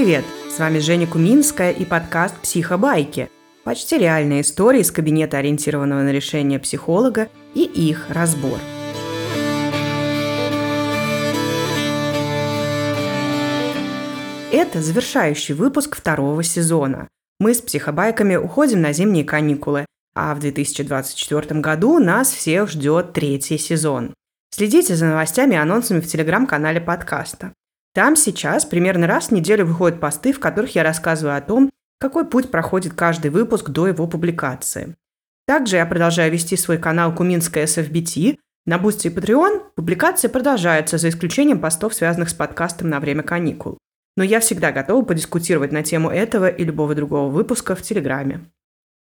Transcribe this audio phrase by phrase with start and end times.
[0.00, 0.24] Привет!
[0.50, 3.28] С вами Женя Куминская и подкаст «Психобайки».
[3.64, 8.58] Почти реальные истории из кабинета, ориентированного на решение психолога, и их разбор.
[14.50, 17.06] Это завершающий выпуск второго сезона.
[17.38, 23.58] Мы с психобайками уходим на зимние каникулы, а в 2024 году нас всех ждет третий
[23.58, 24.14] сезон.
[24.50, 27.52] Следите за новостями и анонсами в телеграм-канале подкаста.
[27.92, 32.24] Там сейчас примерно раз в неделю выходят посты, в которых я рассказываю о том, какой
[32.24, 34.96] путь проходит каждый выпуск до его публикации.
[35.46, 38.38] Также я продолжаю вести свой канал Куминская SFBT.
[38.66, 43.78] На Boosty и Patreon публикация продолжается, за исключением постов, связанных с подкастом на время каникул.
[44.16, 48.46] Но я всегда готова подискутировать на тему этого и любого другого выпуска в Телеграме.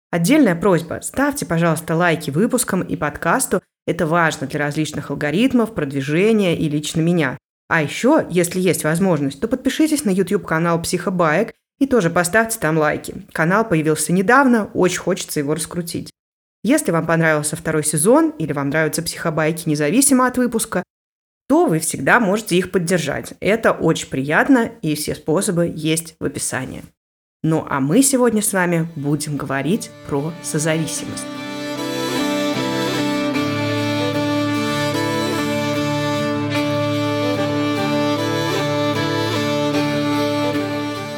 [0.09, 3.61] Отдельная просьба– ставьте, пожалуйста, лайки выпускам и подкасту.
[3.85, 7.37] Это важно для различных алгоритмов, продвижения и лично меня.
[7.69, 13.25] А еще, если есть возможность, то подпишитесь на YouTube-канал Психобаек и тоже поставьте там лайки.
[13.33, 16.09] Канал появился недавно, очень хочется его раскрутить.
[16.63, 20.83] Если вам понравился второй сезон или вам нравятся психобайки независимо от выпуска,
[21.47, 23.33] то вы всегда можете их поддержать.
[23.39, 26.83] Это очень приятно, и все способы есть в описании.
[27.43, 31.46] Ну а мы сегодня с вами будем говорить про созависимость.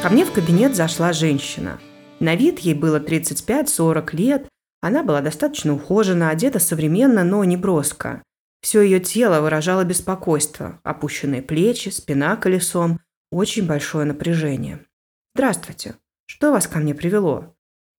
[0.02, 1.78] Ко мне в кабинет зашла женщина.
[2.20, 4.48] На вид ей было 35-40 лет,
[4.80, 8.22] она была достаточно ухожена, одета современно, но не броско.
[8.62, 14.86] Все ее тело выражало беспокойство, опущенные плечи, спина колесом, очень большое напряжение.
[15.34, 15.96] «Здравствуйте»,
[16.30, 17.56] что вас ко мне привело?»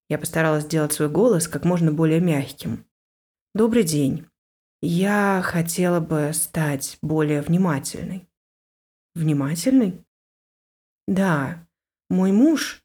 [0.08, 2.86] Я постаралась сделать свой голос как можно более мягким.
[3.54, 4.26] «Добрый день.
[4.80, 8.26] Я хотела бы стать более внимательной».
[9.14, 10.04] «Внимательной?»
[11.06, 11.66] «Да.
[12.12, 12.82] Мой муж...»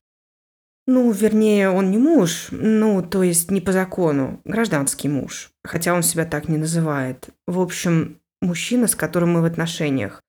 [0.87, 6.01] «Ну, вернее, он не муж, ну, то есть не по закону, гражданский муж, хотя он
[6.01, 7.27] себя так не называет.
[7.45, 10.23] В общем, мужчина, с которым мы в отношениях.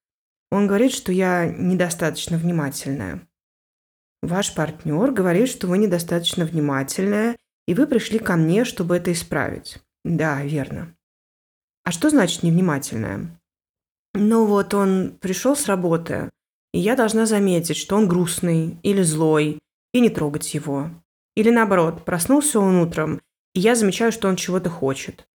[0.50, 3.20] Он говорит, что я недостаточно внимательная.
[4.20, 7.36] Ваш партнер говорит, что вы недостаточно внимательная,
[7.68, 9.78] и вы пришли ко мне, чтобы это исправить.
[10.04, 10.92] Да, верно.
[11.84, 13.40] А что значит невнимательная?
[14.14, 16.30] Ну вот он пришел с работы,
[16.72, 19.58] и я должна заметить, что он грустный или злой,
[19.92, 20.90] и не трогать его.
[21.34, 23.20] Или наоборот, проснулся он утром,
[23.54, 25.26] и я замечаю, что он чего-то хочет.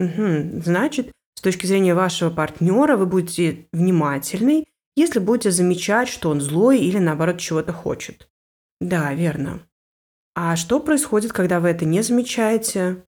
[0.00, 4.66] Угу, значит, с точки зрения вашего партнера вы будете внимательной
[4.96, 8.28] если будете замечать, что он злой или наоборот чего-то хочет.
[8.80, 9.60] Да, верно.
[10.34, 13.04] А что происходит, когда вы это не замечаете?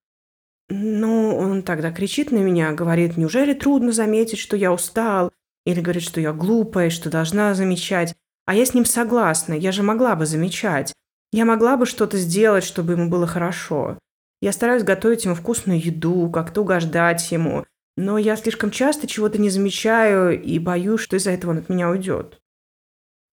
[0.68, 5.32] Ну, он тогда кричит на меня, говорит, неужели трудно заметить, что я устал?
[5.66, 8.14] Или говорит, что я глупая, что должна замечать.
[8.46, 10.94] А я с ним согласна, я же могла бы замечать.
[11.32, 13.98] Я могла бы что-то сделать, чтобы ему было хорошо.
[14.40, 17.66] Я стараюсь готовить ему вкусную еду, как-то угождать ему.
[17.96, 21.90] Но я слишком часто чего-то не замечаю и боюсь, что из-за этого он от меня
[21.90, 22.38] уйдет.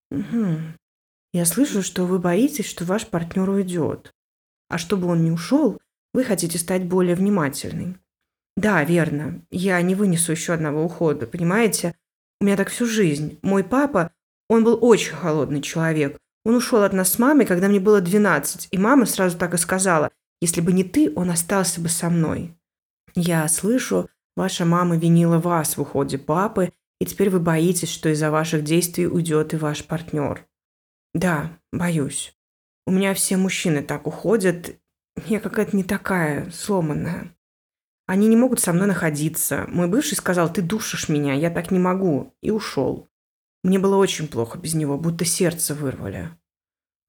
[0.10, 0.58] Угу.
[1.34, 4.12] Я слышу, что вы боитесь, что ваш партнер уйдет.
[4.70, 5.80] А чтобы он не ушел,
[6.14, 7.98] вы хотите стать более внимательной.
[8.56, 9.42] Да, верно.
[9.52, 11.96] Я не вынесу еще одного ухода, понимаете?
[12.44, 13.40] У меня так всю жизнь.
[13.42, 14.12] Мой папа,
[14.50, 16.20] он был очень холодный человек.
[16.44, 19.58] Он ушел от нас с мамой, когда мне было 12, и мама сразу так и
[19.58, 20.12] сказала,
[20.42, 22.54] если бы не ты, он остался бы со мной.
[23.16, 28.32] Я слышу, Ваша мама винила вас в уходе папы, и теперь вы боитесь, что из-за
[28.32, 30.46] ваших действий уйдет и ваш партнер.
[31.14, 32.36] Да, боюсь.
[32.88, 34.76] У меня все мужчины так уходят.
[35.28, 37.36] Я какая-то не такая, сломанная.
[38.14, 39.66] Они не могут со мной находиться.
[39.70, 42.32] Мой бывший сказал, ты душишь меня, я так не могу.
[42.44, 43.10] И ушел.
[43.64, 46.30] Мне было очень плохо без него, будто сердце вырвали.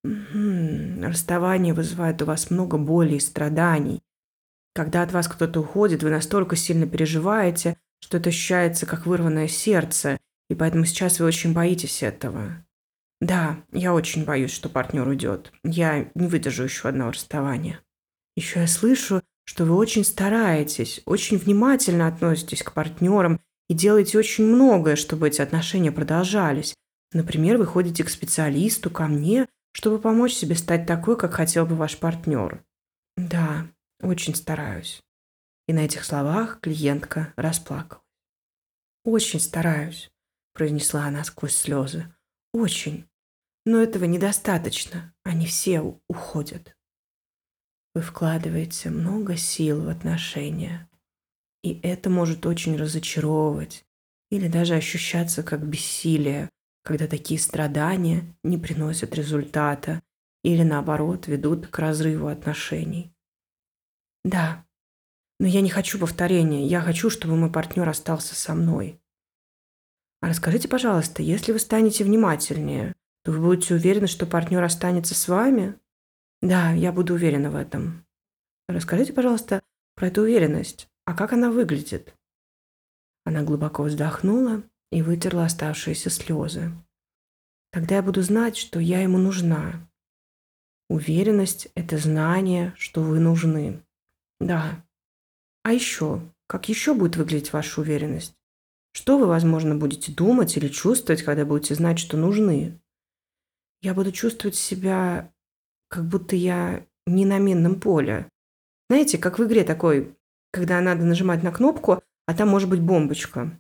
[0.03, 1.03] Угу.
[1.03, 4.01] Расставание вызывает у вас много боли и страданий.
[4.75, 10.19] Когда от вас кто-то уходит, вы настолько сильно переживаете, что это ощущается как вырванное сердце,
[10.49, 12.65] и поэтому сейчас вы очень боитесь этого.
[13.21, 15.53] Да, я очень боюсь, что партнер уйдет.
[15.65, 17.81] Я не выдержу еще одного расставания.
[18.37, 24.45] Еще я слышу, что вы очень стараетесь, очень внимательно относитесь к партнерам и делаете очень
[24.45, 26.75] многое, чтобы эти отношения продолжались.
[27.13, 31.75] Например, вы ходите к специалисту, ко мне, чтобы помочь себе стать такой, как хотел бы
[31.75, 32.65] ваш партнер.
[33.17, 33.67] Да,
[34.01, 35.01] очень стараюсь.
[35.67, 38.03] И на этих словах клиентка расплакалась.
[39.05, 40.11] «Очень стараюсь»,–
[40.55, 42.13] произнесла она сквозь слезы.
[42.53, 43.07] «Очень.
[43.67, 45.15] Но этого недостаточно.
[45.25, 46.75] Они все уходят».
[47.95, 50.89] Вы вкладываете много сил в отношения.
[51.63, 53.85] И это может очень разочаровывать
[54.31, 56.51] или даже ощущаться как бессилие,
[56.83, 60.03] когда такие страдания не приносят результата
[60.43, 63.15] или, наоборот, ведут к разрыву отношений.
[64.25, 64.67] Да,
[65.39, 66.67] но я не хочу повторения.
[66.67, 69.01] Я хочу, чтобы мой партнер остался со мной.
[70.21, 75.29] А расскажите, пожалуйста, если вы станете внимательнее, то вы будете уверены, что партнер останется с
[75.29, 75.79] вами?
[76.45, 78.05] Да, я буду уверена в этом.
[78.69, 79.63] Расскажите, пожалуйста,
[79.95, 80.91] про эту уверенность.
[81.07, 82.15] А как она выглядит?
[83.25, 84.63] Она глубоко вздохнула
[84.93, 86.71] и вытерла оставшиеся слезы.
[87.73, 89.89] Тогда я буду знать, что я ему нужна.
[90.91, 93.83] Уверенность– это знание, что вы нужны.
[94.39, 94.85] Да.
[95.63, 98.37] А еще, как еще будет выглядеть ваша уверенность?
[98.93, 102.79] Что вы, возможно, будете думать или чувствовать, когда будете знать, что нужны?
[103.81, 105.34] Я буду чувствовать себя,
[105.95, 108.29] как будто я не на минном поле.
[108.91, 110.17] Знаете, как в игре такой,
[110.53, 113.57] когда надо нажимать на кнопку, а там может быть бомбочка.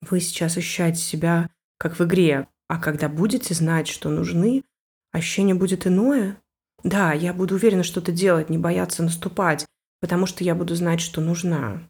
[0.00, 4.64] Вы сейчас ощущаете себя, как в игре, а когда будете знать, что нужны,
[5.12, 6.40] ощущение будет иное.
[6.82, 9.66] Да, я буду уверена что-то делать, не бояться наступать,
[10.00, 11.82] потому что я буду знать, что нужна.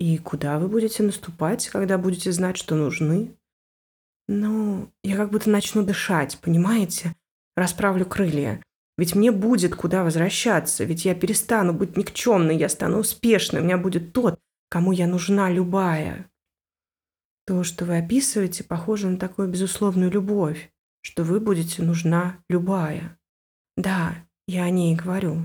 [0.00, 3.36] И куда вы будете наступать, когда будете знать, что нужны?
[4.26, 7.14] Ну, я как будто начну дышать, понимаете?
[7.56, 8.62] Расправлю крылья.
[8.96, 13.76] Ведь мне будет куда возвращаться, ведь я перестану быть никчемной, я стану успешной, у меня
[13.76, 16.30] будет тот, кому я нужна любая.
[17.46, 20.70] То, что вы описываете, похоже на такую безусловную любовь,
[21.02, 23.18] что вы будете нужна любая.
[23.76, 24.14] Да,
[24.46, 25.44] я о ней говорю.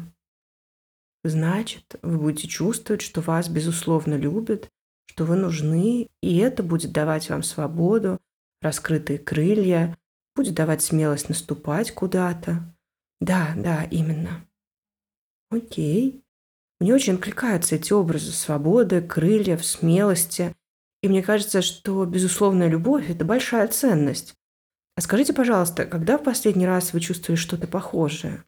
[1.23, 4.69] Значит, вы будете чувствовать, что вас безусловно любят,
[5.07, 8.19] что вы нужны, и это будет давать вам свободу,
[8.61, 9.97] раскрытые крылья,
[10.39, 12.73] будет давать смелость наступать куда-то.
[13.19, 14.47] Да, да, именно.
[15.51, 16.23] Окей.
[16.79, 20.55] Мне очень откликаются эти образы свободы, крыльев, смелости.
[21.03, 24.33] И мне кажется, что безусловная любовь– это большая ценность.
[24.95, 28.45] А скажите, пожалуйста, когда в последний раз вы чувствовали что-то похожее?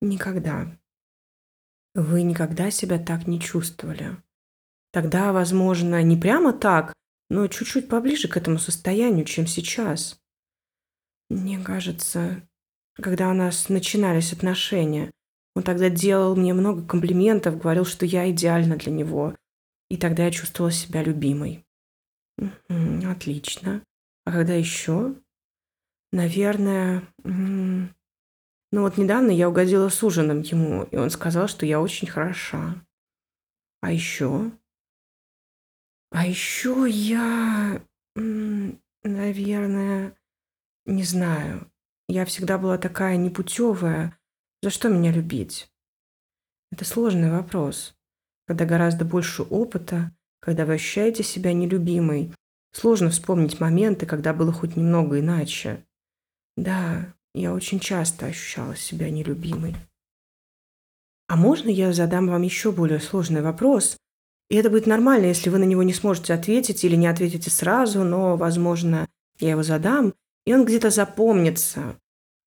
[0.00, 0.78] Никогда.
[1.96, 4.16] Вы никогда себя так не чувствовали.
[4.92, 6.92] Тогда, возможно, не прямо так,
[7.30, 10.19] но чуть-чуть поближе к этому состоянию, чем сейчас.
[11.30, 12.42] Мне кажется,
[12.94, 15.12] когда у нас начинались отношения,
[15.54, 19.36] он тогда делал мне много комплиментов, говорил, что я идеальна для него.
[19.88, 21.64] И тогда я чувствовала себя любимой.
[23.06, 23.82] отлично.
[24.24, 25.14] А когда еще?
[26.12, 27.88] Наверное, ну
[28.72, 32.74] вот недавно я угодила с ужином ему, и он сказал, что я очень хороша.
[33.80, 34.50] А еще?
[36.10, 37.80] А еще я,
[38.14, 40.14] наверное,
[40.90, 41.70] не знаю.
[42.08, 44.18] Я всегда была такая непутевая.
[44.62, 45.70] За что меня любить?
[46.72, 47.94] Это сложный вопрос.
[48.46, 52.32] Когда гораздо больше опыта, когда вы ощущаете себя нелюбимой,
[52.72, 55.84] сложно вспомнить моменты, когда было хоть немного иначе.
[56.56, 59.76] Да, я очень часто ощущала себя нелюбимой.
[61.28, 63.96] А можно я задам вам еще более сложный вопрос?
[64.48, 68.02] И это будет нормально, если вы на него не сможете ответить или не ответите сразу,
[68.02, 70.14] но, возможно, я его задам,
[70.50, 71.96] и он где-то запомнится.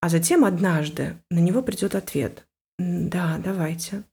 [0.01, 2.45] А затем однажды на него придет ответ.
[2.77, 4.03] Да, давайте.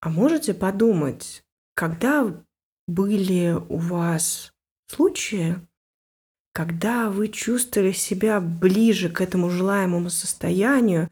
[0.00, 1.42] А можете подумать,
[1.74, 2.32] когда
[2.86, 4.52] были у вас
[4.86, 5.56] случаи,
[6.52, 11.10] когда вы чувствовали себя ближе к этому желаемому состоянию,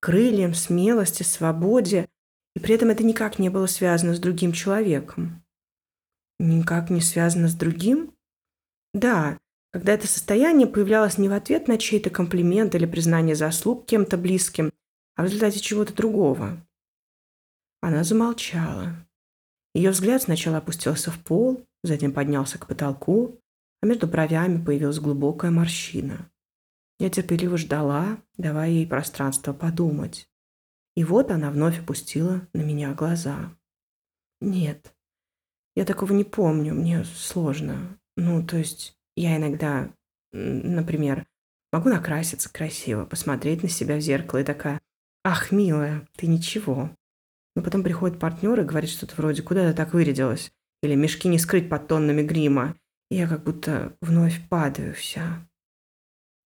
[0.00, 2.06] крыльям, смелости, свободе,
[2.54, 5.42] и при этом это никак не было связано с другим человеком.
[6.38, 8.12] Никак не связано с другим?
[8.92, 9.38] Да,
[9.72, 14.72] когда это состояние появлялось не в ответ на чей-то комплимент или признание заслуг кем-то близким,
[15.16, 16.64] а в результате чего-то другого.
[17.80, 18.94] Она замолчала.
[19.74, 23.40] Ее взгляд сначала опустился в пол, затем поднялся к потолку,
[23.82, 26.30] а между бровями появилась глубокая морщина.
[26.98, 30.28] Я терпеливо ждала, давая ей пространство подумать.
[30.96, 33.56] И вот она вновь опустила на меня глаза.
[34.40, 34.92] «Нет,
[35.76, 37.98] я такого не помню, мне сложно.
[38.16, 39.90] Ну, то есть я иногда,
[40.32, 41.26] например,
[41.72, 44.80] могу накраситься красиво, посмотреть на себя в зеркало и такая,
[45.24, 46.90] ах, милая, ты ничего.
[47.56, 50.52] Но потом приходит партнер и говорит что-то вроде, куда ты так вырядилась?
[50.82, 52.76] Или мешки не скрыть под тоннами грима.
[53.10, 55.46] И я как будто вновь падаю вся.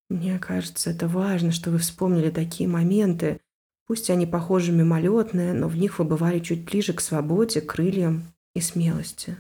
[0.09, 3.41] Мне кажется, это важно, что вы вспомнили такие моменты.
[3.87, 8.61] Пусть они похожи мимолетные, но в них вы бывали чуть ближе к свободе, крыльям и
[8.61, 9.37] смелости.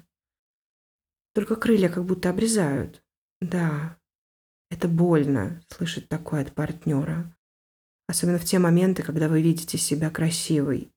[1.33, 3.04] Только крылья как будто обрезают.
[3.45, 3.99] Да,
[4.71, 7.37] это больно слышать такое от партнера.
[8.09, 10.91] Особенно в те моменты, когда вы видите себя красивой.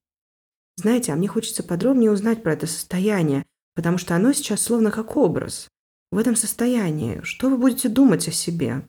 [0.77, 5.17] Знаете, а мне хочется подробнее узнать про это состояние, потому что оно сейчас словно как
[5.17, 5.67] образ.
[6.09, 8.87] в этом состоянии, что вы будете думать о себе?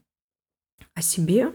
[0.95, 1.53] О себе?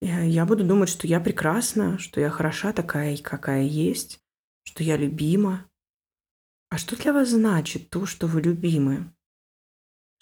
[0.00, 4.18] Я буду думать, что я прекрасна, что я хороша такая, какая есть,
[4.64, 5.70] что я любима.
[6.70, 9.14] А что для вас значит то, что вы любимы?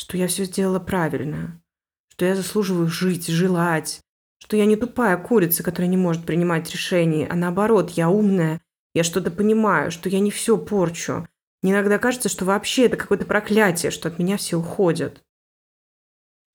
[0.02, 1.62] Что я все сделала правильно,
[2.08, 4.00] что я заслуживаю жить, желать,
[4.40, 8.60] что я не тупая курица, которая не может принимать решения, а наоборот, я умная,
[8.96, 11.28] я что-то понимаю, что я не все порчу.
[11.62, 15.22] Мне иногда кажется, что вообще это какое-то проклятие, что от меня все уходят.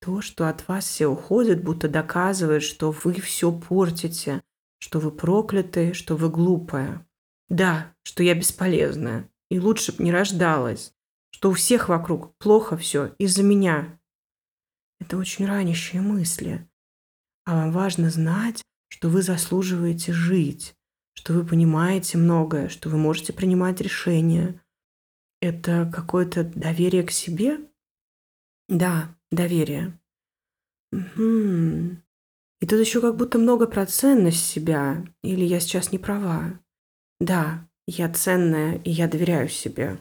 [0.01, 4.42] То, что от вас все уходят, будто доказывает, что вы все портите,
[4.77, 7.08] что вы прокляты, что вы глупая.
[7.48, 10.94] Да, что я бесполезная, и лучше б не рождалась,
[11.38, 14.00] что у всех вокруг плохо все из-за меня.
[15.00, 16.67] Это очень ранящие мысли.
[17.46, 20.74] А вам важно знать, что вы заслуживаете жить,
[21.13, 24.60] что вы понимаете многое, что вы можете принимать решения.
[25.39, 27.60] Это какое-то доверие к себе?
[28.67, 30.00] Да, доверие.
[30.91, 31.98] Угу.
[32.62, 35.06] И тут еще как будто много про ценность себя.
[35.24, 36.60] Или я сейчас не права?
[37.20, 40.00] Да, я ценная, и я доверяю себе.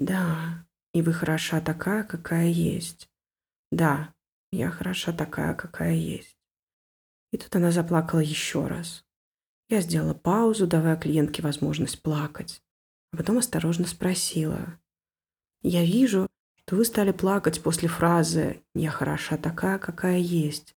[0.00, 0.64] Да,
[0.94, 3.10] и вы хороша такая, какая есть.
[3.70, 4.14] Да,
[4.50, 6.38] я хороша такая, какая есть.
[7.32, 9.04] И тут она заплакала еще раз.
[9.68, 12.62] Я сделала паузу, давая клиентке возможность плакать.
[13.12, 14.80] А потом осторожно спросила.
[15.60, 20.74] Я вижу, что вы стали плакать после фразы «Я хороша такая, какая есть».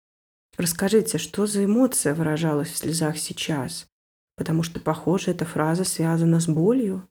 [0.58, 3.88] Расскажите, что за эмоция выражалась в слезах сейчас?
[4.36, 7.08] Потому что, похоже, эта фраза связана с болью.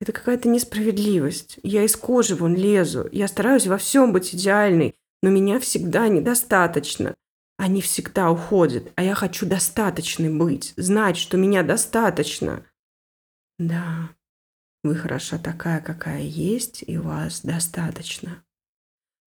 [0.00, 1.58] Это какая-то несправедливость.
[1.62, 3.08] Я из кожи вон лезу.
[3.12, 7.14] Я стараюсь во всем быть идеальной, но меня всегда недостаточно.
[7.56, 12.66] Они всегда уходят, а я хочу достаточной быть, знать, что меня достаточно.
[13.58, 14.10] Да,
[14.82, 18.44] вы хороша такая, какая есть, и вас достаточно.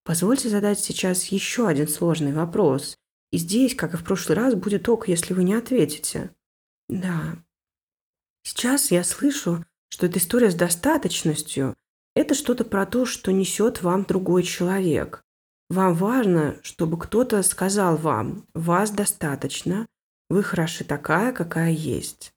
[0.03, 2.97] Позвольте задать сейчас еще один сложный вопрос.
[3.31, 6.29] И здесь, как и в прошлый раз, будет ок, если вы не ответите.
[6.87, 7.43] Да.
[8.43, 11.75] Сейчас я слышу, что эта история с достаточностью–
[12.15, 15.23] это что-то про то, что несет вам другой человек.
[15.69, 19.87] Вам важно, чтобы кто-то сказал вам, вас достаточно,
[20.29, 22.31] вы хороши такая, какая есть.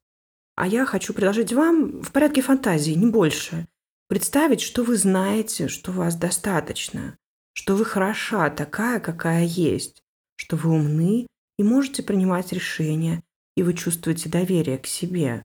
[0.56, 3.66] А я хочу предложить вам в порядке фантазии, не больше,
[4.08, 7.16] представить, что вы знаете, что вас достаточно,
[7.52, 10.02] что вы хороша такая, какая есть,
[10.36, 11.26] что вы умны
[11.58, 13.22] и можете принимать решения,
[13.56, 15.42] и вы чувствуете доверие к себе.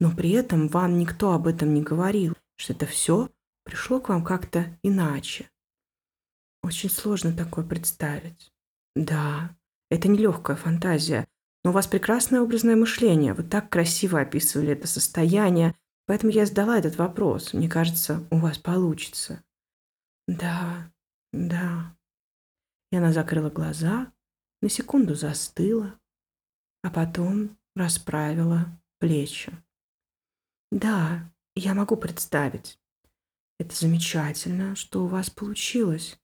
[0.00, 3.30] Но при этом вам никто об этом не говорил, что это все
[3.64, 5.50] пришло к вам как-то иначе.
[6.62, 8.52] Очень сложно такое представить.
[8.94, 9.56] Да,
[9.90, 11.26] это нелегкая фантазия,
[11.64, 13.34] но у вас прекрасное образное мышление.
[13.34, 15.74] Вы так красиво описывали это состояние.
[16.06, 17.52] Поэтому я задала этот вопрос.
[17.52, 19.44] Мне кажется, у вас получится.
[20.26, 20.90] Да,
[21.32, 21.94] да.
[22.90, 24.10] И она закрыла глаза,
[24.62, 25.98] на секунду застыла,
[26.82, 28.66] а потом расправила
[28.98, 29.52] плечи.
[30.70, 32.78] Да, я могу представить.
[33.58, 36.18] Это замечательно, что у вас получилось.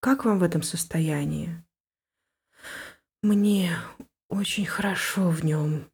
[0.00, 1.64] Как вам в этом состоянии?
[3.22, 3.76] Мне
[4.28, 5.90] очень хорошо в нем.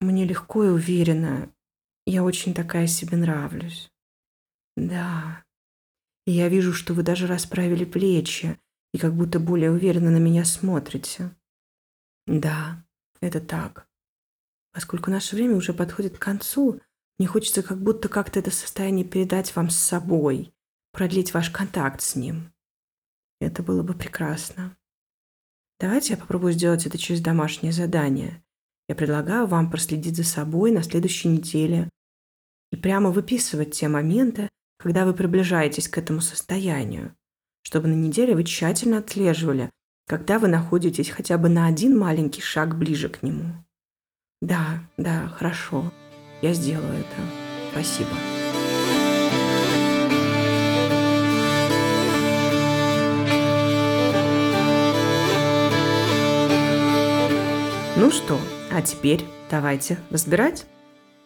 [0.00, 1.52] Мне легко и уверенно.
[2.06, 3.90] Я очень такая себе нравлюсь.
[4.76, 5.44] Да.
[6.26, 8.60] И я вижу, что вы даже расправили плечи
[8.92, 11.34] и как будто более уверенно на меня смотрите.
[12.26, 12.84] Да,
[13.20, 13.88] это так.
[14.72, 16.80] Поскольку наше время уже подходит к концу,
[17.18, 20.52] мне хочется как будто как-то это состояние передать вам с собой,
[20.92, 22.52] продлить ваш контакт с ним.
[23.40, 24.76] Это было бы прекрасно.
[25.80, 28.42] Давайте я попробую сделать это через домашнее задание.
[28.88, 31.88] Я предлагаю вам проследить за собой на следующей неделе
[32.72, 34.48] и прямо выписывать те моменты,
[34.78, 37.14] когда вы приближаетесь к этому состоянию,
[37.62, 39.70] чтобы на неделе вы тщательно отслеживали,
[40.06, 43.64] когда вы находитесь хотя бы на один маленький шаг ближе к нему.
[44.40, 45.92] Да, да, хорошо.
[46.40, 47.16] Я сделаю это.
[47.72, 48.10] Спасибо.
[57.96, 58.38] Ну что,
[58.70, 60.66] а теперь давайте разбирать.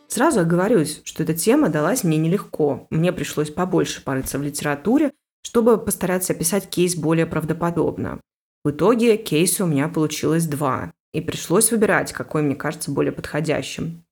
[0.09, 2.87] Сразу оговорюсь, что эта тема далась мне нелегко.
[2.89, 8.21] Мне пришлось побольше порыться в литературе, чтобы постараться описать кейс более правдоподобно.
[8.65, 14.05] В итоге кейса у меня получилось два, и пришлось выбирать, какой мне кажется более подходящим.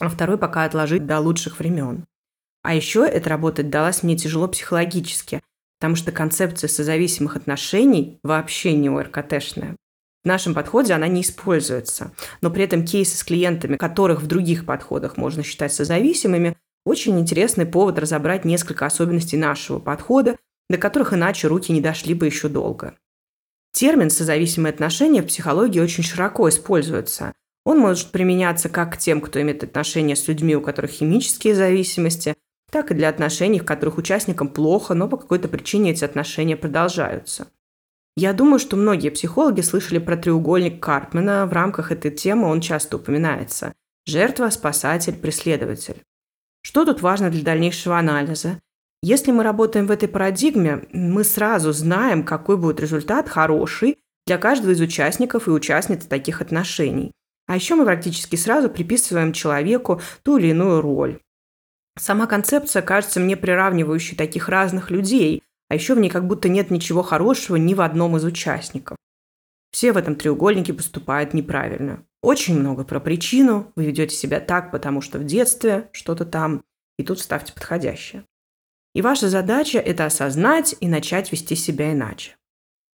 [0.00, 2.04] А второй пока отложить до лучших времен.
[2.62, 5.42] А еще эта работа далась мне тяжело психологически,
[5.78, 9.76] потому что концепция созависимых отношений вообще не ОРКТшная.
[10.24, 12.12] В нашем подходе она не используется.
[12.40, 17.66] Но при этом кейсы с клиентами, которых в других подходах можно считать созависимыми, очень интересный
[17.66, 20.36] повод разобрать несколько особенностей нашего подхода
[20.68, 22.96] до которых иначе руки не дошли бы еще долго.
[23.72, 27.32] Термин «созависимые отношения» в психологии очень широко используется.
[27.64, 32.34] Он может применяться как к тем, кто имеет отношения с людьми, у которых химические зависимости,
[32.70, 37.46] так и для отношений, в которых участникам плохо, но по какой-то причине эти отношения продолжаются.
[38.16, 41.46] Я думаю, что многие психологи слышали про треугольник Карпмана.
[41.46, 43.74] В рамках этой темы он часто упоминается.
[44.06, 46.02] Жертва, спасатель, преследователь.
[46.62, 48.60] Что тут важно для дальнейшего анализа?
[49.02, 54.70] Если мы работаем в этой парадигме, мы сразу знаем, какой будет результат хороший для каждого
[54.70, 57.12] из участников и участниц таких отношений.
[57.46, 61.20] А еще мы практически сразу приписываем человеку ту или иную роль.
[61.98, 66.70] Сама концепция кажется мне приравнивающей таких разных людей, а еще в ней как будто нет
[66.70, 68.96] ничего хорошего ни в одном из участников.
[69.70, 72.04] Все в этом треугольнике поступают неправильно.
[72.22, 76.64] Очень много про причину, вы ведете себя так, потому что в детстве что-то там,
[76.98, 78.24] и тут ставьте подходящее.
[78.94, 82.36] И ваша задача– это осознать и начать вести себя иначе.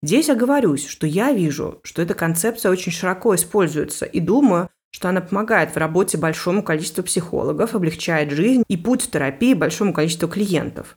[0.06, 5.20] Здесь оговорюсь, что я вижу, что эта концепция очень широко используется и думаю, что она
[5.20, 10.96] помогает в работе большому количеству психологов, облегчает жизнь и путь в терапии большому количеству клиентов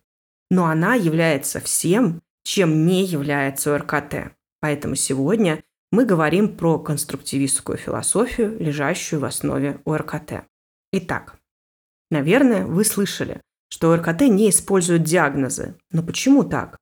[0.50, 4.32] но она является всем, чем не является ОРКТ.
[4.60, 5.62] Поэтому сегодня
[5.92, 10.44] мы говорим про конструктивистскую философию, лежащую в основе ОРКТ.
[10.92, 11.38] Итак,
[12.10, 15.76] наверное, вы слышали, что ОРКТ не использует диагнозы.
[15.90, 16.78] Но почему так?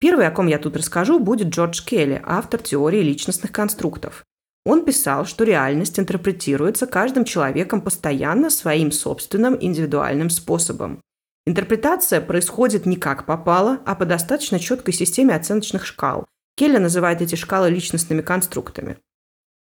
[0.00, 4.24] Первый, о ком я тут расскажу, будет Джордж Келли, автор теории личностных конструктов.
[4.64, 11.02] Он писал, что реальность интерпретируется каждым человеком постоянно своим собственным индивидуальным способом.
[11.46, 16.26] Интерпретация происходит не как попало, а по достаточно четкой системе оценочных шкал.
[16.56, 18.98] Келли называет эти шкалы личностными конструктами.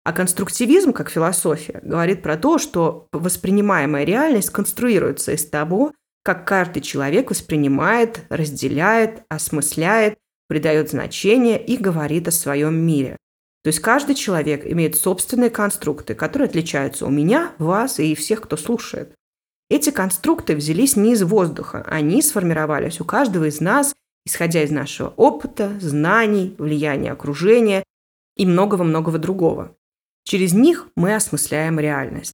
[0.06, 6.82] А конструктивизм, как философия, говорит про то, что воспринимаемая реальность конструируется из того, как каждый
[6.82, 10.18] человек воспринимает, разделяет, осмысляет,
[10.50, 13.16] придает значение и говорит о своем мире.
[13.64, 18.58] То есть каждый человек имеет собственные конструкты, которые отличаются у меня, вас и всех, кто
[18.58, 19.14] слушает.
[19.70, 23.94] Эти конструкты взялись не из воздуха, они сформировались у каждого из нас,
[24.26, 27.84] исходя из нашего опыта, знаний, влияния окружения
[28.36, 29.76] и многого-многого другого.
[30.24, 32.34] Через них мы осмысляем реальность.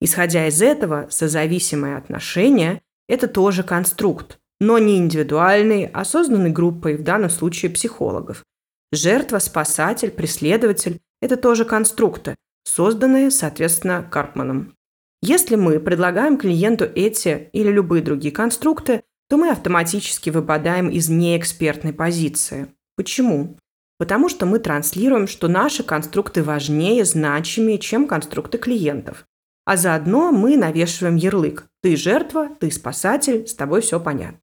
[0.00, 7.02] Исходя из этого, созависимые отношения– это тоже конструкт, но не индивидуальный, а созданный группой, в
[7.02, 8.44] данном случае психологов.
[8.92, 14.72] Жертва, спасатель, преследователь– это тоже конструкты, созданные, соответственно, Карпманом.
[15.20, 21.92] Если мы предлагаем клиенту эти или любые другие конструкты, то мы автоматически выпадаем из неэкспертной
[21.92, 22.68] позиции.
[22.96, 23.56] Почему?
[23.98, 29.26] Потому что мы транслируем, что наши конструкты важнее, значимее, чем конструкты клиентов.
[29.64, 34.41] А заодно мы навешиваем ярлык «ты жертва, ты спасатель, с тобой все понятно».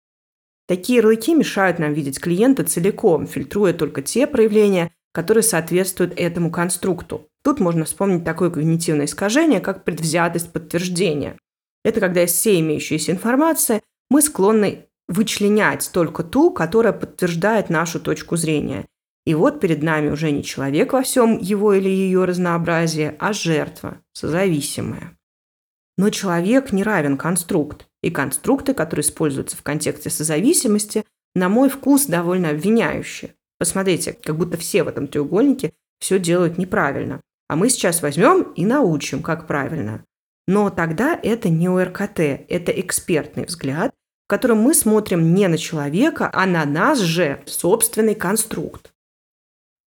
[0.69, 7.27] Такие ярлыки мешают нам видеть клиента целиком, фильтруя только те проявления, которые соответствуют этому конструкту.
[7.43, 11.39] Тут можно вспомнить такое когнитивное искажение, как предвзятость подтверждения.
[11.83, 18.37] Это когда из всей имеющейся информации мы склонны вычленять только ту, которая подтверждает нашу точку
[18.37, 18.85] зрения.
[19.25, 24.01] И вот перед нами уже не человек во всем его или ее разнообразии, а жертва,
[24.13, 25.17] созависимая.
[25.99, 31.03] Но человек не равен конструкт, и конструкты, которые используются в контексте созависимости,
[31.35, 33.33] на мой вкус довольно обвиняющие.
[33.57, 37.19] Посмотрите, как будто все в этом треугольнике все делают неправильно.
[37.49, 40.05] А мы сейчас возьмем и научим, как правильно.
[40.47, 43.91] Но тогда это не ОРКТ, это экспертный взгляд,
[44.25, 48.93] в котором мы смотрим не на человека, а на нас же, собственный конструкт.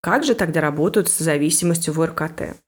[0.03, 2.59] Как же тогда работают с зависимостью в ОРКТ?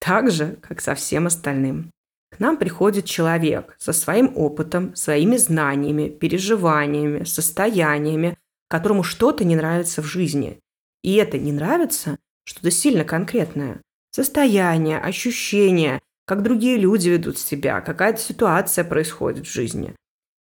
[0.00, 1.90] Так же, как со всем остальным.
[2.30, 8.38] К нам приходит человек со своим опытом, своими знаниями, переживаниями, состояниями,
[8.68, 10.60] которому что-то не нравится в жизни.
[11.02, 13.80] И это не нравится что-то сильно конкретное.
[14.12, 19.94] Состояние, ощущение, как другие люди ведут себя, какая-то ситуация происходит в жизни.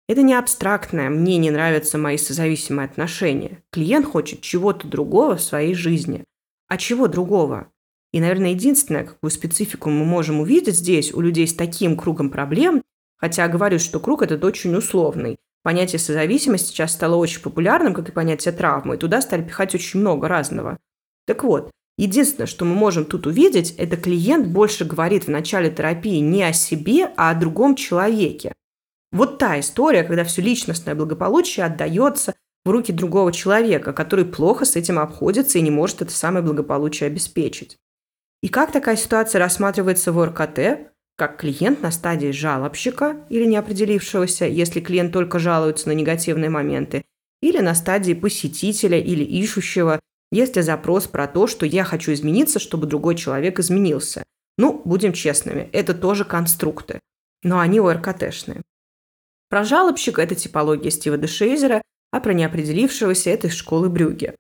[0.10, 3.62] Это не абстрактное «мне не нравятся мои созависимые отношения».
[3.72, 6.24] Клиент хочет чего-то другого в своей жизни.
[6.68, 7.72] А чего другого?
[8.18, 12.82] И, наверное, единственное, какую специфику мы можем увидеть здесь у людей с таким кругом проблем,
[13.16, 15.38] хотя говорю, что круг этот очень условный.
[15.62, 20.00] Понятие созависимости сейчас стало очень популярным, как и понятие травмы, и туда стали пихать очень
[20.00, 20.80] много разного.
[21.28, 26.18] Так вот, Единственное, что мы можем тут увидеть, это клиент больше говорит в начале терапии
[26.18, 28.54] не о себе, а о другом человеке.
[29.12, 32.34] Вот та история, когда все личностное благополучие отдается
[32.66, 37.08] в руки другого человека, который плохо с этим обходится и не может это самое благополучие
[37.08, 37.78] обеспечить.
[38.42, 40.92] И как такая ситуация рассматривается в ОРКТ?
[41.18, 47.04] Как клиент на стадии жалобщика или неопределившегося, если клиент только жалуется на негативные моменты,
[47.42, 50.00] или на стадии посетителя или ищущего,
[50.32, 54.24] если запрос про то, что я хочу измениться, чтобы другой человек изменился.
[54.58, 57.00] Ну, будем честными, это тоже конструкты,
[57.44, 58.62] но они ОРКТшные.
[59.50, 64.36] Про жалобщика– это типология Стива Дешейзера, а про неопределившегося– это из школы Брюге.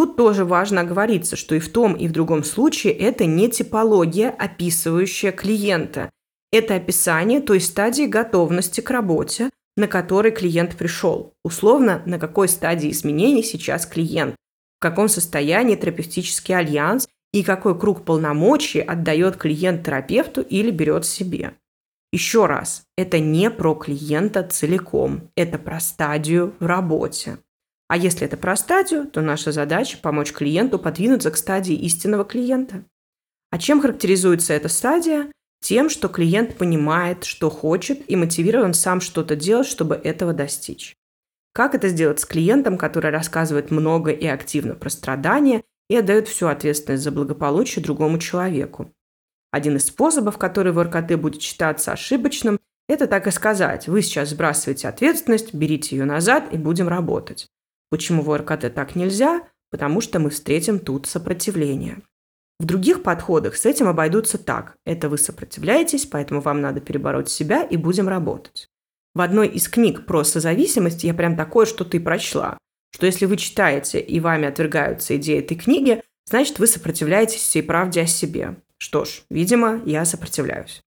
[0.00, 4.30] Тут тоже важно оговориться, что и в том, и в другом случае это не типология,
[4.30, 6.08] описывающая клиента.
[6.50, 11.34] Это описание той стадии готовности к работе, на которой клиент пришел.
[11.44, 14.36] Условно, на какой стадии изменений сейчас клиент,
[14.78, 21.52] в каком состоянии терапевтический альянс и какой круг полномочий отдает клиент терапевту или берет себе.
[22.10, 27.36] Еще раз, это не про клиента целиком, это про стадию в работе.
[27.90, 32.84] А если это про стадию, то наша задача– помочь клиенту подвинуться к стадии истинного клиента.
[33.50, 35.32] А чем характеризуется эта стадия?
[35.60, 40.94] Тем, что клиент понимает, что хочет и мотивирован сам что-то делать, чтобы этого достичь.
[41.52, 46.46] Как это сделать с клиентом, который рассказывает много и активно про страдания и отдает всю
[46.46, 48.92] ответственность за благополучие другому человеку?
[49.50, 53.88] Один из способов, который в РКТ будет считаться ошибочным, это так и сказать.
[53.88, 57.48] Вы сейчас сбрасываете ответственность, берите ее назад и будем работать.
[57.90, 59.42] Почему в РКТ так нельзя?
[59.70, 62.02] Потому что мы встретим тут сопротивление.
[62.58, 64.76] В других подходах с этим обойдутся так.
[64.84, 68.68] Это вы сопротивляетесь, поэтому вам надо перебороть себя и будем работать.
[69.14, 72.58] В одной из книг про созависимость я прям такое что-то и прочла,
[72.94, 78.02] что если вы читаете и вами отвергаются идеи этой книги, значит вы сопротивляетесь всей правде
[78.02, 78.56] о себе.
[78.78, 80.80] Что ж, видимо, я сопротивляюсь.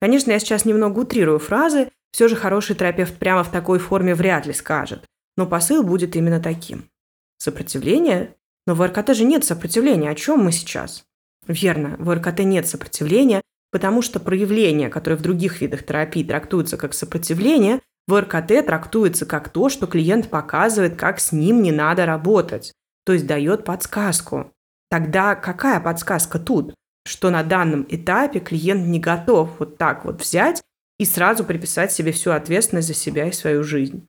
[0.00, 4.46] Конечно, я сейчас немного утрирую фразы, все же хороший терапевт прямо в такой форме вряд
[4.46, 5.04] ли скажет,
[5.38, 6.90] но посыл будет именно таким.
[7.38, 8.34] Сопротивление?
[8.66, 10.10] Но в РКТ же нет сопротивления.
[10.10, 11.04] О чем мы сейчас?
[11.46, 16.92] Верно, в РКТ нет сопротивления, потому что проявления, которые в других видах терапии трактуются как
[16.92, 22.74] сопротивление, в РКТ трактуется как то, что клиент показывает, как с ним не надо работать,
[23.06, 24.52] то есть дает подсказку.
[24.90, 26.74] Тогда какая подсказка тут?
[27.08, 30.62] что на данном этапе клиент не готов вот так вот взять
[30.98, 34.06] и сразу приписать себе всю ответственность за себя и свою жизнь.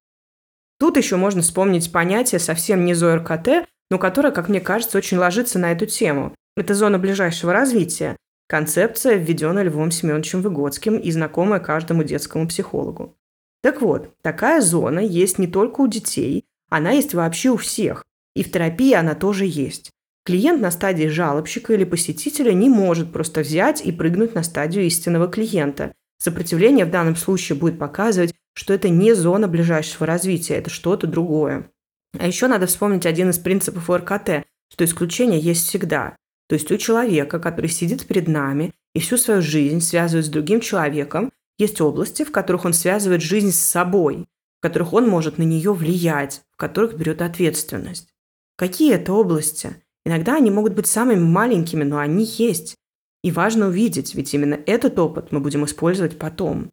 [0.80, 5.60] Тут еще можно вспомнить понятие совсем не ЗОРКТ, но которое, как мне кажется, очень ложится
[5.60, 6.34] на эту тему.
[6.56, 8.16] Это зона ближайшего развития.
[8.48, 13.16] Концепция, введенная Львом Семеновичем Выгодским и знакомая каждому детскому психологу.
[13.62, 18.04] Так вот, такая зона есть не только у детей, она есть вообще у всех.
[18.36, 19.92] И в терапии она тоже есть.
[20.24, 25.28] Клиент на стадии жалобщика или посетителя не может просто взять и прыгнуть на стадию истинного
[25.28, 25.92] клиента.
[26.20, 31.72] Сопротивление в данном случае будет показывать, что это не зона ближайшего развития, это что-то другое.
[32.18, 36.18] А еще надо вспомнить один из принципов ОРКТ, что исключение есть всегда.
[36.50, 40.60] То есть у человека, который сидит перед нами и всю свою жизнь связывает с другим
[40.60, 45.44] человеком, есть области, в которых он связывает жизнь с собой, в которых он может на
[45.44, 48.10] нее влиять, в которых берет ответственность.
[48.58, 49.78] Какие это области?
[50.06, 52.76] Иногда они могут быть самыми маленькими, но они есть.
[53.24, 56.70] И важно увидеть, ведь именно этот опыт мы будем использовать потом.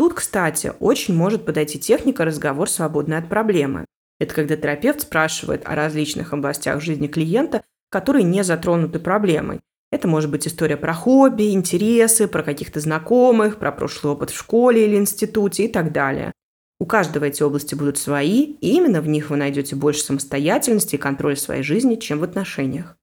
[0.00, 3.84] Тут, кстати, очень может подойти техника «разговор, свободный от проблемы».
[4.18, 9.60] Это когда терапевт спрашивает о различных областях жизни клиента, которые не затронуты проблемой.
[9.92, 14.86] Это может быть история про хобби, интересы, про каких-то знакомых, про прошлый опыт в школе
[14.86, 16.32] или институте и так далее.
[16.78, 20.98] У каждого эти области будут свои, и именно в них вы найдете больше самостоятельности и
[20.98, 22.96] контроля своей жизни, чем в отношениях.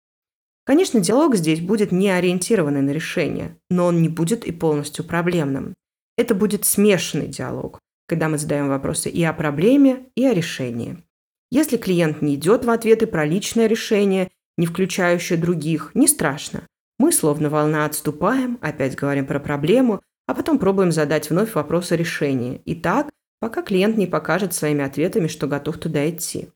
[0.66, 5.76] Конечно, диалог здесь будет не ориентированный на решение, но он не будет и полностью проблемным.
[6.18, 11.04] Это будет смешанный диалог, когда мы задаем вопросы и о проблеме, и о решении.
[11.52, 16.64] Если клиент не идет в ответы про личное решение, не включающее других, не страшно.
[17.00, 21.96] Мы, словно волна, отступаем, опять говорим про проблему, а потом пробуем задать вновь вопрос о
[21.96, 22.62] решении.
[22.66, 26.50] И так пока клиент не покажет своими ответами, что готов туда идти.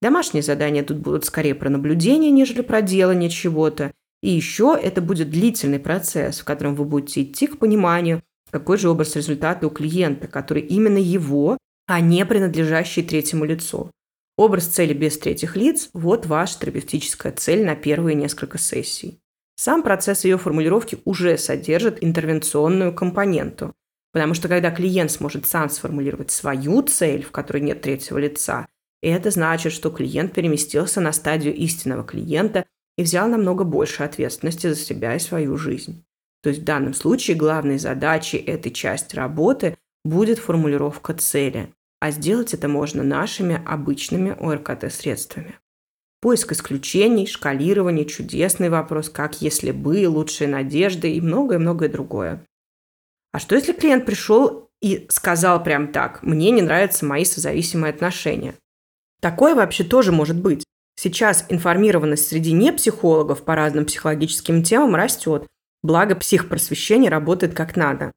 [0.00, 3.92] Домашние задания тут будут скорее про наблюдение, нежели про делание чего-то.
[4.22, 8.90] И еще это будет длительный процесс, в котором вы будете идти к пониманию, какой же
[8.90, 13.90] образ результата у клиента, который именно его, а не принадлежащий третьему лицу.
[14.36, 19.18] Образ цели без третьих лиц– вот ваша терапевтическая цель на первые несколько сессий.
[19.56, 23.74] Сам процесс ее формулировки уже содержит интервенционную компоненту.
[24.12, 28.66] Потому что когда клиент сможет сам сформулировать свою цель, в которой нет третьего лица,
[29.02, 34.76] это значит, что клиент переместился на стадию истинного клиента и взял намного больше ответственности за
[34.76, 36.04] себя и свою жизнь.
[36.42, 42.52] То есть в данном случае главной задачей этой части работы будет формулировка цели, а сделать
[42.52, 45.54] это можно нашими обычными ОРКТ-средствами.
[46.20, 52.44] Поиск исключений, шкалирование, чудесный вопрос, как если бы, лучшие надежды и многое-многое другое.
[53.32, 58.54] А что если клиент пришел и сказал прям так, мне не нравятся мои созависимые отношения?
[59.20, 60.64] Такое вообще тоже может быть.
[60.96, 65.46] Сейчас информированность среди непсихологов по разным психологическим темам растет,
[65.82, 68.12] благо психпросвещение работает как надо.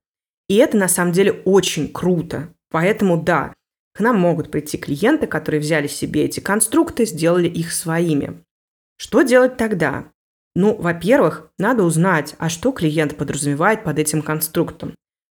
[0.47, 2.49] И это на самом деле очень круто.
[2.69, 3.53] Поэтому да,
[3.93, 8.43] к нам могут прийти клиенты, которые взяли себе эти конструкты, сделали их своими.
[8.97, 10.11] Что делать тогда?
[10.55, 14.91] Ну, во-первых, надо узнать, а что клиент подразумевает под этим конструктом.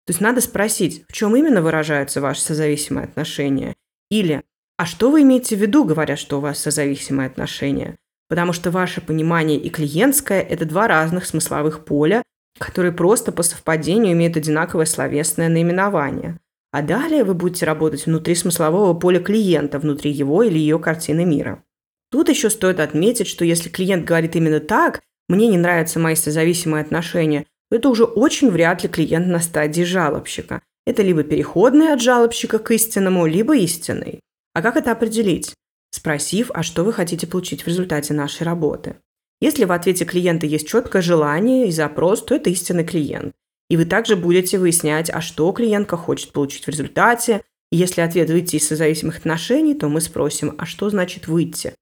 [0.06, 3.76] То есть надо спросить, в чем именно выражаются ваши созависимые отношения.
[4.10, 4.44] Или,
[4.78, 7.98] а что вы имеете в виду, говоря, что у вас созависимые отношения?
[8.30, 12.24] Потому что ваше понимание и клиентское– это два разных смысловых поля,
[12.60, 16.38] которые просто по совпадению имеют одинаковое словесное наименование.
[16.72, 21.64] А далее вы будете работать внутри смыслового поля клиента, внутри его или ее картины мира.
[22.12, 26.82] Тут еще стоит отметить, что если клиент говорит именно так, мне не нравятся мои созависимые
[26.82, 30.62] отношения, то это уже очень вряд ли клиент на стадии жалобщика.
[30.86, 34.22] Это либо переходный от жалобщика к истинному, либо истинный.
[34.54, 35.54] А как это определить?
[35.98, 38.98] Спросив, а что вы хотите получить в результате нашей работы.
[39.42, 43.34] Если в ответе клиента есть четкое желание и запрос, то это истинный клиент.
[43.68, 47.42] И вы также будете выяснять, а что клиентка хочет получить в результате.
[47.72, 51.74] И если ответ выйти из созависимых отношений, то мы спросим, а что значит выйти?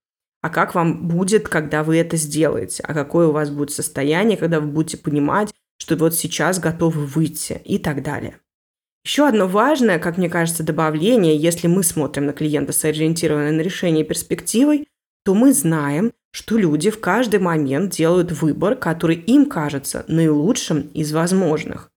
[0.41, 2.83] А как вам будет, когда вы это сделаете?
[2.87, 7.61] А какое у вас будет состояние, когда вы будете понимать, что вот сейчас готовы выйти
[7.65, 8.39] и так далее.
[9.05, 14.03] Еще одно важное, как мне кажется, добавление, если мы смотрим на клиента сориентированно на решение
[14.03, 14.87] перспективой,
[15.23, 21.13] то мы знаем, что люди в каждый момент делают выбор, который им кажется наилучшим из
[21.13, 21.91] возможных,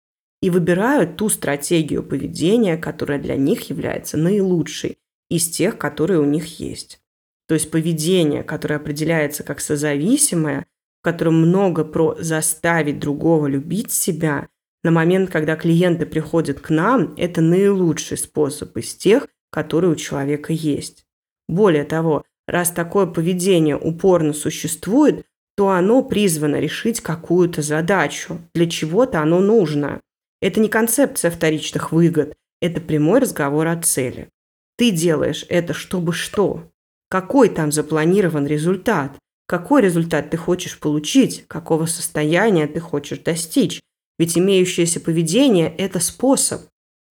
[0.42, 4.98] и выбирают ту стратегию поведения, которая для них является наилучшей
[5.30, 7.00] из тех, которые у них есть.
[7.48, 10.66] То есть поведение, которое определяется как созависимое,
[11.02, 14.48] в котором много про заставить другого любить себя,
[14.86, 20.54] на момент, когда клиенты приходят к нам, это наилучший способ из тех, которые у человека
[20.54, 21.08] есть.
[21.50, 25.26] Более того, раз такое поведение упорно существует,
[25.58, 28.40] то оно призвано решить какую-то задачу.
[28.54, 30.02] Для чего-то оно нужно.
[30.40, 34.30] Это не концепция вторичных выгод, это прямой разговор о цели.
[34.78, 36.70] Ты делаешь это чтобы что?
[37.10, 39.18] Какой там запланирован результат?
[39.48, 41.46] Какой результат ты хочешь получить?
[41.48, 43.82] Какого состояния ты хочешь достичь?
[44.18, 46.62] Ведь имеющееся поведение– это способ.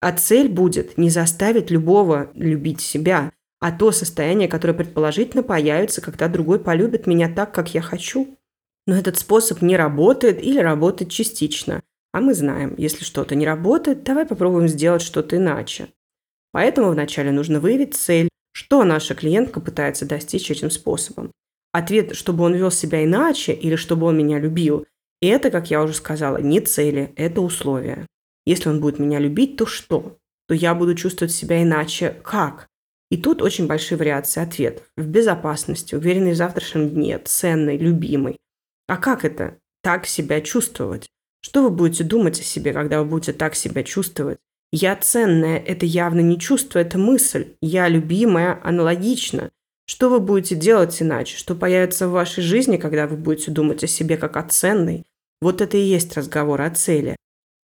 [0.01, 6.29] А цель будет не заставить любого любить себя, а то состояние, которое предположительно появится, когда
[6.29, 8.37] другой полюбит меня так, как я хочу.
[8.87, 11.83] Но этот способ не работает или работает частично.
[12.13, 15.89] А мы знаем, если что-то не работает, давай попробуем сделать что-то иначе.
[16.53, 21.33] Поэтому вначале нужно выявить цель, что наша клиентка пытается достичь этим способом.
[21.73, 24.87] Ответ, чтобы он вел себя иначе или чтобы он меня любил,
[25.27, 28.07] это, как я уже сказала, не цели, это условия.
[28.47, 30.19] Если он будет меня любить, то что?
[30.49, 32.17] То я буду чувствовать себя иначе.
[32.23, 32.69] Как?
[33.11, 34.87] И тут очень большие вариации ответов.
[34.97, 38.37] В безопасности, уверенный в завтрашнем дне, ценный, любимый.
[38.89, 39.59] А как это?
[39.83, 41.09] Так себя чувствовать.
[41.41, 44.39] Что вы будете думать о себе, когда вы будете так себя чувствовать?
[44.73, 47.55] Я ценная– это явно не чувство, это мысль.
[47.61, 49.51] Я любимая– аналогично.
[49.87, 51.37] Что вы будете делать иначе?
[51.37, 55.05] Что появится в вашей жизни, когда вы будете думать о себе как о ценной?
[55.41, 57.17] Вот это и есть разговор о цели.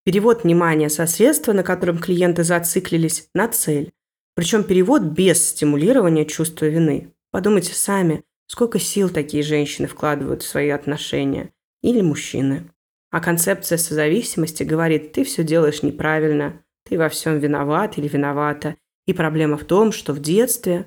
[0.04, 3.92] Перевод внимания со средства, на котором клиенты зациклились, на цель.
[4.34, 7.12] Причем перевод без стимулирования чувства вины.
[7.30, 11.50] Подумайте сами, сколько сил такие женщины вкладывают в свои отношения.
[11.82, 12.70] Или мужчины.
[13.10, 18.76] А концепция созависимости говорит, ты все делаешь неправильно, ты во всем виноват или виновата.
[19.06, 20.86] И проблема в том, что в детстве...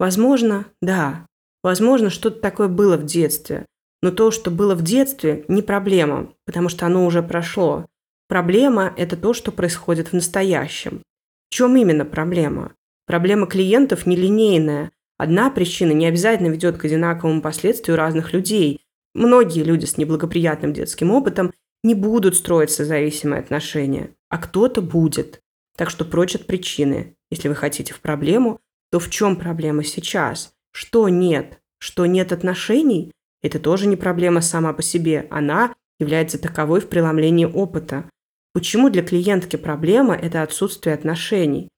[0.00, 1.26] Возможно, да,
[1.62, 3.64] возможно, что-то такое было в детстве.
[4.04, 7.86] Но то, что было в детстве, не проблема, потому что оно уже прошло.
[8.28, 11.00] Проблема– это то, что происходит в настоящем.
[11.48, 12.74] В чем именно проблема?
[13.06, 14.90] Проблема клиентов нелинейная.
[15.16, 18.82] Одна причина не обязательно ведет к одинаковому последствию разных людей.
[19.14, 25.40] Многие люди с неблагоприятным детским опытом не будут строить созависимые отношения, а кто-то будет.
[25.78, 27.16] Так что прочь от причины.
[27.30, 30.52] Если вы хотите в проблему, то в чем проблема сейчас?
[30.72, 31.58] Что нет?
[31.78, 33.13] Что нет отношений?
[33.44, 35.28] Это тоже не проблема сама по себе.
[35.30, 38.10] Она является таковой в преломлении опыта.
[38.52, 41.68] Почему для клиентки проблема– это отсутствие отношений?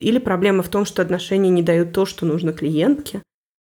[0.00, 3.22] Или проблема в том, что отношения не дают то, что нужно клиентке?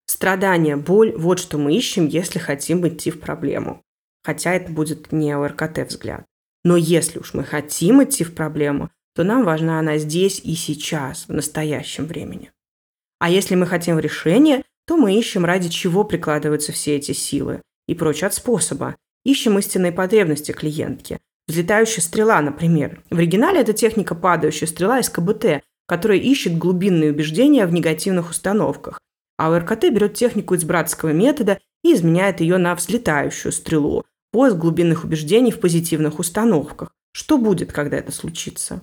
[0.06, 3.84] Страдание, боль– вот что мы ищем, если хотим идти в проблему
[4.22, 6.24] хотя это будет не ОРКТ взгляд.
[6.64, 11.26] Но если уж мы хотим идти в проблему, то нам важна она здесь и сейчас,
[11.28, 12.52] в настоящем времени.
[13.18, 14.62] А если мы хотим решения,
[14.92, 18.94] то мы ищем, ради чего прикладываются все эти силы, и прочь от способа.
[19.24, 21.18] Ищем истинные потребности клиентки.
[21.48, 23.02] Взлетающая стрела, например.
[23.08, 29.00] В оригинале это техника падающая стрела из КБТ, которая ищет глубинные убеждения в негативных установках.
[29.38, 35.04] А УРКТ берет технику из братского метода и изменяет ее на взлетающую стрелу, поиск глубинных
[35.04, 36.92] убеждений в позитивных установках.
[37.14, 38.82] Что будет, когда это случится?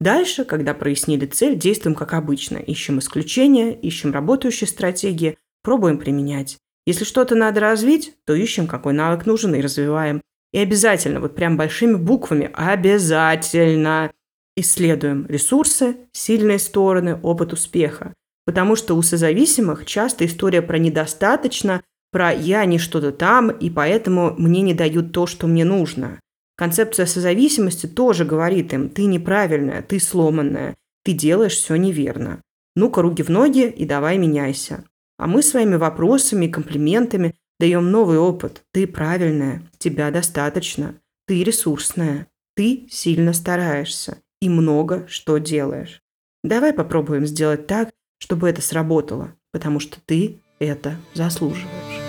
[0.00, 2.56] Дальше, когда прояснили цель, действуем как обычно.
[2.56, 6.58] Ищем исключения, ищем работающие стратегии, пробуем применять.
[6.86, 10.20] Если что-то надо развить, то ищем, какой навык нужен и развиваем.
[10.52, 14.12] И обязательно, вот прям большими буквами, обязательно
[14.56, 18.14] исследуем ресурсы, сильные стороны, опыт успеха.
[18.44, 24.34] Потому что у созависимых часто история про недостаточно, про «я не что-то там, и поэтому
[24.38, 26.20] мне не дают то, что мне нужно».
[26.56, 32.40] Концепция созависимости тоже говорит им «ты неправильная, ты сломанная, ты делаешь все неверно».
[32.76, 34.84] Ну-ка, руки в ноги и давай меняйся.
[35.16, 38.64] А мы своими вопросами и комплиментами даем новый опыт.
[38.72, 40.96] Ты правильная, тебя достаточно,
[41.26, 46.02] ты ресурсная, ты сильно стараешься и много что делаешь.
[46.42, 52.04] Давай попробуем сделать так, чтобы это сработало, потому что ты это заслуживаешь.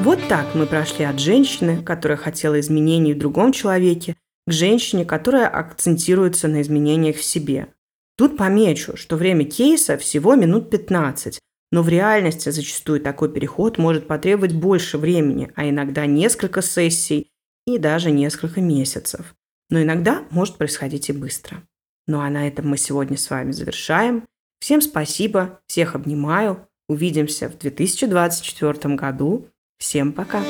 [0.00, 4.16] Вот так мы прошли от женщины, которая хотела изменений в другом человеке,
[4.48, 7.68] к женщине, которая акцентируется на изменениях в себе.
[8.16, 11.38] Тут помечу, что время кейса всего минут 15,
[11.70, 17.30] но в реальности зачастую такой переход может потребовать больше времени, а иногда несколько сессий
[17.66, 19.34] и даже несколько месяцев.
[19.70, 21.62] Но иногда может происходить и быстро.
[22.06, 24.24] Ну а на этом мы сегодня с вами завершаем.
[24.60, 26.66] Всем спасибо, всех обнимаю.
[26.88, 29.46] Увидимся в 2024 году.
[29.78, 30.42] Всем пока!